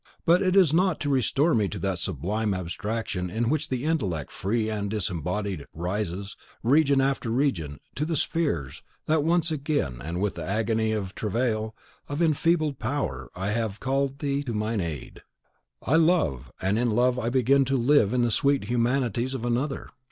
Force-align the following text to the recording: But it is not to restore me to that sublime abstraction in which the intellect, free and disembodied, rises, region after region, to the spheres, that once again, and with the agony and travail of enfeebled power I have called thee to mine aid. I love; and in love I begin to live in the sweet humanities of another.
But 0.25 0.41
it 0.41 0.55
is 0.55 0.73
not 0.73 0.99
to 1.01 1.09
restore 1.11 1.53
me 1.53 1.67
to 1.67 1.77
that 1.77 1.99
sublime 1.99 2.55
abstraction 2.55 3.29
in 3.29 3.49
which 3.51 3.69
the 3.69 3.83
intellect, 3.83 4.31
free 4.31 4.67
and 4.67 4.89
disembodied, 4.89 5.67
rises, 5.75 6.35
region 6.63 6.99
after 6.99 7.29
region, 7.29 7.77
to 7.93 8.03
the 8.05 8.15
spheres, 8.15 8.81
that 9.05 9.23
once 9.23 9.51
again, 9.51 10.01
and 10.03 10.19
with 10.19 10.33
the 10.33 10.43
agony 10.43 10.91
and 10.91 11.15
travail 11.15 11.75
of 12.09 12.19
enfeebled 12.19 12.79
power 12.79 13.29
I 13.35 13.51
have 13.51 13.79
called 13.79 14.17
thee 14.17 14.41
to 14.41 14.55
mine 14.55 14.81
aid. 14.81 15.21
I 15.83 15.97
love; 15.97 16.51
and 16.59 16.79
in 16.79 16.89
love 16.89 17.19
I 17.19 17.29
begin 17.29 17.63
to 17.65 17.77
live 17.77 18.11
in 18.11 18.23
the 18.23 18.31
sweet 18.31 18.63
humanities 18.63 19.35
of 19.35 19.45
another. 19.45 19.91